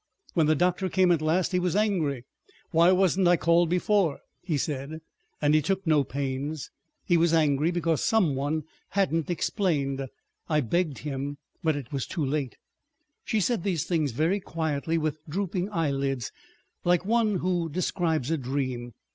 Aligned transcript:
When 0.33 0.47
the 0.47 0.55
doctor 0.55 0.89
came 0.89 1.11
at 1.11 1.21
last 1.21 1.51
he 1.51 1.59
was 1.59 1.75
angry. 1.75 2.25
'Why 2.71 2.91
wasn't 2.91 3.27
I 3.27 3.37
called 3.37 3.69
before?' 3.69 4.17
he 4.41 4.57
said, 4.57 5.01
and 5.39 5.53
he 5.53 5.61
took 5.61 5.85
no 5.85 6.03
pains. 6.03 6.71
He 7.05 7.17
was 7.17 7.35
angry 7.35 7.69
because 7.69 8.03
some 8.03 8.33
one 8.33 8.63
hadn't 8.97 9.29
explained. 9.29 10.07
I 10.49 10.61
begged 10.61 10.97
him—but 11.05 11.75
it 11.75 11.91
was 11.91 12.07
too 12.07 12.25
late." 12.25 12.57
She 13.23 13.39
said 13.39 13.61
these 13.61 13.83
things 13.83 14.11
very 14.11 14.39
quietly 14.39 14.97
with 14.97 15.19
drooping 15.29 15.69
eyelids, 15.69 16.31
like 16.83 17.05
one 17.05 17.35
who 17.35 17.69
describes 17.69 18.31
a 18.31 18.37
dream. 18.39 18.93